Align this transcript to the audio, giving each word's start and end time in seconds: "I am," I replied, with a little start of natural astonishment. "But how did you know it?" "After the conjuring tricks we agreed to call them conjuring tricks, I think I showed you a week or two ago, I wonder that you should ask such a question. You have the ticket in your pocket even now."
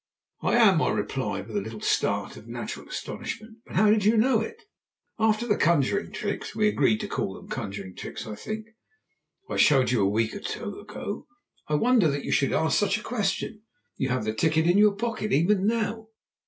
"I 0.41 0.55
am," 0.55 0.81
I 0.81 0.89
replied, 0.89 1.45
with 1.45 1.57
a 1.57 1.61
little 1.61 1.81
start 1.81 2.35
of 2.35 2.47
natural 2.47 2.87
astonishment. 2.89 3.59
"But 3.67 3.75
how 3.75 3.91
did 3.91 4.03
you 4.03 4.17
know 4.17 4.41
it?" 4.41 4.63
"After 5.19 5.45
the 5.45 5.55
conjuring 5.57 6.11
tricks 6.11 6.55
we 6.55 6.67
agreed 6.67 6.99
to 7.01 7.07
call 7.07 7.35
them 7.35 7.47
conjuring 7.49 7.95
tricks, 7.95 8.25
I 8.25 8.33
think 8.33 8.65
I 9.47 9.57
showed 9.57 9.91
you 9.91 10.01
a 10.01 10.09
week 10.09 10.33
or 10.33 10.39
two 10.39 10.79
ago, 10.79 11.27
I 11.67 11.75
wonder 11.75 12.09
that 12.09 12.25
you 12.25 12.31
should 12.31 12.51
ask 12.51 12.79
such 12.79 12.97
a 12.97 13.03
question. 13.03 13.61
You 13.95 14.09
have 14.09 14.23
the 14.25 14.33
ticket 14.33 14.65
in 14.65 14.79
your 14.79 14.95
pocket 14.95 15.31
even 15.31 15.67
now." 15.67 16.07